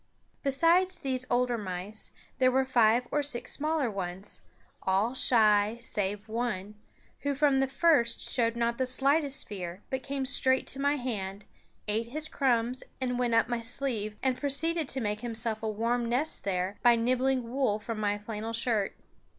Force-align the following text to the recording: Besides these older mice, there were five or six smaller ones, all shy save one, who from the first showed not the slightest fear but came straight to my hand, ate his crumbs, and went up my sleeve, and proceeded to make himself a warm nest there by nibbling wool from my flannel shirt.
Besides 0.41 0.99
these 0.99 1.27
older 1.29 1.59
mice, 1.59 2.09
there 2.39 2.49
were 2.49 2.65
five 2.65 3.07
or 3.11 3.21
six 3.21 3.51
smaller 3.51 3.91
ones, 3.91 4.41
all 4.81 5.13
shy 5.13 5.77
save 5.79 6.27
one, 6.27 6.73
who 7.19 7.35
from 7.35 7.59
the 7.59 7.67
first 7.67 8.19
showed 8.19 8.55
not 8.55 8.79
the 8.79 8.87
slightest 8.87 9.47
fear 9.47 9.83
but 9.91 10.01
came 10.01 10.25
straight 10.25 10.65
to 10.69 10.79
my 10.81 10.95
hand, 10.95 11.45
ate 11.87 12.07
his 12.07 12.27
crumbs, 12.27 12.81
and 12.99 13.19
went 13.19 13.35
up 13.35 13.47
my 13.47 13.61
sleeve, 13.61 14.15
and 14.23 14.39
proceeded 14.39 14.89
to 14.89 15.01
make 15.01 15.21
himself 15.21 15.61
a 15.61 15.69
warm 15.69 16.09
nest 16.09 16.45
there 16.45 16.79
by 16.81 16.95
nibbling 16.95 17.47
wool 17.51 17.77
from 17.77 17.99
my 17.99 18.17
flannel 18.17 18.53
shirt. 18.53 18.95